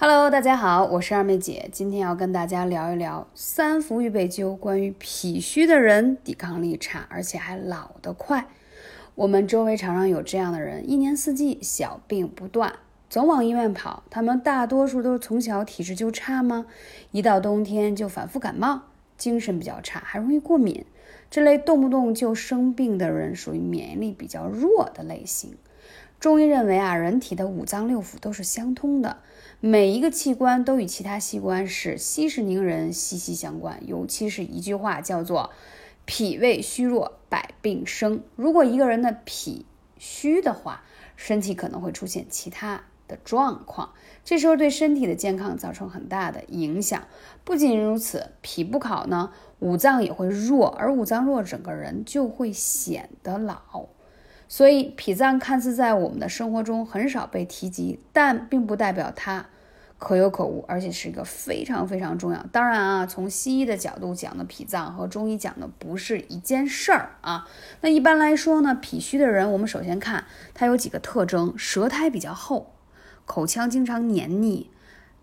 [0.00, 4.56] Hello，大家好，我是二妹姐，今天要跟大家聊一聊三伏预备灸。
[4.56, 8.46] 关于脾虚的人，抵抗力差，而且还老得快。
[9.16, 12.74] 我们周围常常有这样的人，一年四季小病不断，
[13.10, 14.04] 总往医院跑。
[14.08, 16.66] 他们大多数都是从小体质就差吗？
[17.10, 18.82] 一到冬天就反复感冒，
[19.16, 20.84] 精神比较差，还容易过敏。
[21.28, 25.56] 这类动不动就生病的人，属于免疫力比较弱的类型。
[26.20, 29.18] 中医认为啊，人体的五脏六腑都是相通的，
[29.60, 33.80] 每一个器官都与其他器官是息事宁人，息息相关。
[33.86, 35.50] 尤其是一句话叫做
[36.04, 38.22] “脾胃虚弱，百病生”。
[38.34, 39.64] 如果一个人的脾
[39.96, 40.82] 虚的话，
[41.14, 43.92] 身体可能会出现其他的状况，
[44.24, 47.04] 这时候对身体的健康造成很大的影响。
[47.44, 53.86] 不仅如此，脾不好呢，五脏也会弱，而五脏弱，整个人就会显得老。
[54.48, 59.46] 所以脾脏看似在我们的生活中很少被提及，但并不代表它
[59.98, 62.42] 可有可无，而且是一个非常非常重要。
[62.50, 67.46] 当然啊，从西医的角度讲的脾脏和中医讲的不是一件事儿啊。
[67.82, 70.24] 那一般来说呢，脾虚的人，我们首先看
[70.54, 72.72] 他有几个特征：舌苔比较厚，
[73.26, 74.70] 口腔经常黏腻。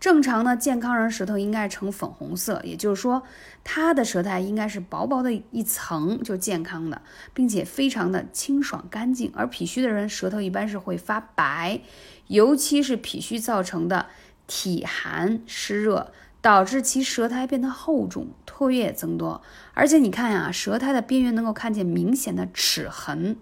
[0.06, 3.24] 正常呢，健康人舌头应该呈粉红色，也就是说，
[3.64, 7.02] 他的舌苔应该是薄薄的一层，就健康的，
[7.34, 9.32] 并且非常的清爽干净。
[9.34, 11.80] 而脾虚的人舌头一般是会发白，
[12.28, 14.06] 尤其是脾虚造成的
[14.46, 19.42] 体寒湿热，导致其舌苔变得厚重，唾液增多。
[19.74, 23.36] 而且你看呀，舌苔的边缘能够看见明显的齿痕，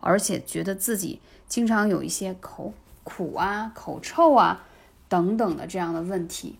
[0.00, 2.72] 而且觉得自己经常有一些口
[3.04, 4.62] 苦啊、口臭啊。
[5.08, 6.58] 等等的这样的问题，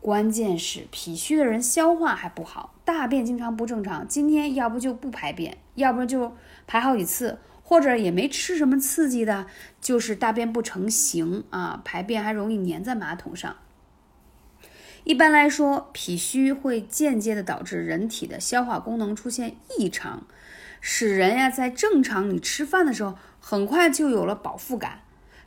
[0.00, 4.06] 关键是脾虚的人消化还不好，大便经常不正常。
[4.06, 9.46] 今天要不就不排便，要不就排好几次，或者也没吃什么刺激的，
[9.80, 13.56] 就是大便不成形啊，排便还容易粘在马桶上。
[15.04, 20.26] 一般来说，脾虚会间接的导致人体的消化功能出现异常，
[20.80, 25.00] 使人呀在正常你吃饭的时候，很快就有了饱腹感。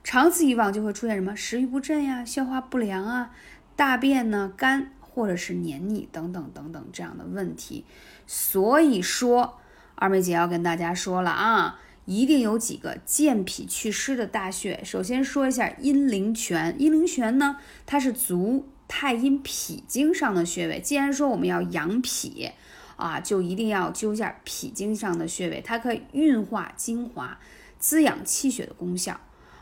[0.04, 3.32] 长此以往，就会出现什么食欲不振呀、消化不良啊、
[3.76, 7.86] 大便呢干或者是黏腻等等等等这样的问题。
[8.26, 9.60] 所以说，
[9.96, 14.82] 二妹姐要跟大家说了啊，一定有几个健脾祛湿的大穴。
[14.84, 20.80] 首先说一下阴陵泉，阴陵泉呢，它是足太阴脾经上的穴位。
[20.80, 22.50] 既然说我们要养脾
[22.96, 27.38] 啊，就一定要灸一下脾经上的穴位，它可以运化精华、
[27.78, 29.20] 滋养气血的功效。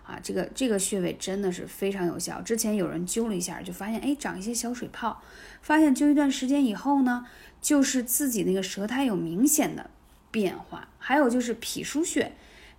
[0.10, 2.42] 啊，这个这个穴位真的是非常有效。
[2.42, 5.22] 之前有人灸了一下，就发现哎，长一些小水泡。
[5.62, 7.28] 发现灸一段时间以后呢，
[7.62, 9.92] 就是自己那个舌苔有明显的
[10.32, 10.88] 变化。
[10.98, 12.32] 还有就是脾腧穴，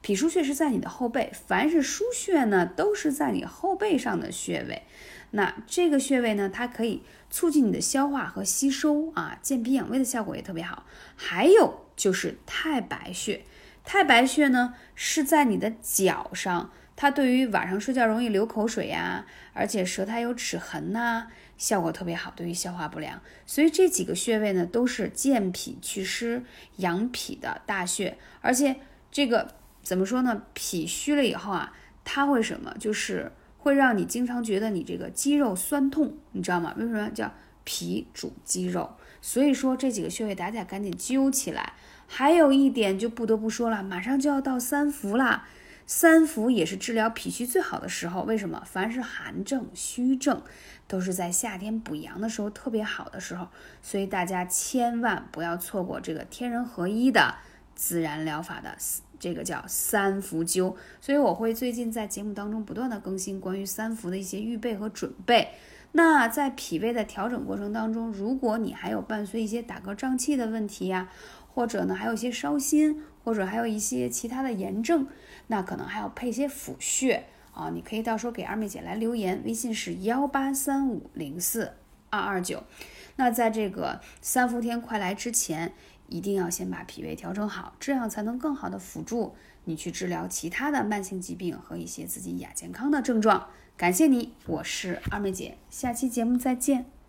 [0.03, 4.83] 脾腧穴是在你的后背，凡是腧穴呢，都是在你后背上的穴位。
[5.31, 10.85] 那这个穴位呢，它可以促进你的消化和吸收啊，健脾养胃的效果也特别好。
[11.15, 13.45] 还有就是太白穴，
[13.85, 16.73] 太白穴呢是在你的脚上。
[17.01, 19.25] 它对于晚上睡觉容易流口水呀，
[19.55, 23.23] 而且舌苔有齿痕呐，效果特别好，对于消化不良。
[23.47, 26.45] 所以这几个穴位呢，都是健脾祛湿、
[26.77, 28.19] 养脾的大穴。
[28.43, 28.77] 而且
[29.11, 30.43] 这个怎么说呢？
[30.53, 31.73] 脾虚了以后啊，
[32.05, 32.77] 它会什么？
[32.79, 36.75] 就是会让你经常觉得你这个肌肉酸痛，你知道吗？
[36.77, 37.33] 为什么叫
[37.65, 38.91] 脾主肌肉？
[39.23, 41.73] 所以说这几个穴位大家赶紧灸起来。
[42.07, 45.49] 还有一点就不得不说了，马上就要到三伏啦。
[45.93, 48.63] 三伏也是治疗脾虚最好的时候，为什么？
[48.65, 50.41] 凡是寒症、虚症，
[50.87, 53.49] 都是在夏天补阳的时候特别好的时候，
[53.83, 57.35] 所以大家千万不要错过这个天人合一的
[57.75, 58.77] 自然疗法的
[59.19, 60.77] 这个叫三伏灸。
[61.01, 65.49] 所以我会最近在节目当中不断的更新关于三伏的一些预备和准备。
[65.91, 71.09] 那在脾胃的调整过程当中，如果你还有伴随一些打嗝胀气的问题呀，
[71.53, 75.07] 或者呢还有一些烧心，或者还有一些其他的炎症，
[75.49, 77.71] 那可能还要配些辅穴啊。
[77.71, 81.73] 你可以到时候给二妹姐来留言，微信是幺八三五零四
[82.11, 82.63] 二二九。
[83.17, 85.73] 那在这个三伏天快来之前，
[86.09, 89.35] 一定要先把脾胃调整好，这样才能更好的辅助
[89.65, 93.49] 你去治疗其他的慢性疾病和一些自己亚健康的症状。
[93.77, 97.00] 感谢你，我是二妹姐，下期节目再见。